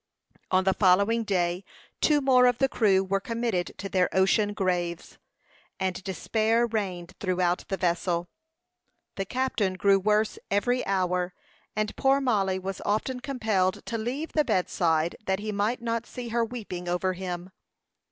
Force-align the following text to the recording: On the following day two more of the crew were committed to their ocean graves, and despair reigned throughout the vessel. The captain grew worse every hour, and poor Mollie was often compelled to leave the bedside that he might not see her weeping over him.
On 0.49 0.63
the 0.63 0.73
following 0.73 1.23
day 1.23 1.63
two 2.01 2.21
more 2.21 2.47
of 2.47 2.57
the 2.57 2.67
crew 2.67 3.03
were 3.03 3.19
committed 3.19 3.75
to 3.77 3.87
their 3.87 4.09
ocean 4.17 4.51
graves, 4.51 5.19
and 5.79 6.03
despair 6.03 6.65
reigned 6.65 7.13
throughout 7.19 7.65
the 7.67 7.77
vessel. 7.77 8.27
The 9.15 9.25
captain 9.25 9.75
grew 9.75 9.99
worse 9.99 10.39
every 10.49 10.83
hour, 10.87 11.35
and 11.75 11.95
poor 11.97 12.19
Mollie 12.19 12.57
was 12.57 12.81
often 12.83 13.19
compelled 13.19 13.85
to 13.85 13.97
leave 13.99 14.31
the 14.33 14.43
bedside 14.43 15.17
that 15.27 15.37
he 15.37 15.51
might 15.51 15.83
not 15.83 16.07
see 16.07 16.29
her 16.29 16.43
weeping 16.43 16.87
over 16.87 17.13
him. 17.13 17.51